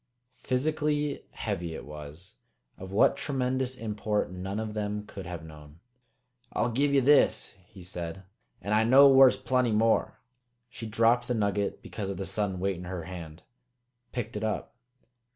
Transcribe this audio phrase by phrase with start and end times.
[0.41, 2.33] Physically heavy it was;
[2.75, 5.79] of what tremendous import none then could have known.
[6.53, 8.23] "I'll give ye this!" he said.
[8.63, 10.19] "An' I know whar's plenty more."
[10.71, 13.43] She dropped the nugget because of the sudden weight in her hand;
[14.11, 14.73] picked it up.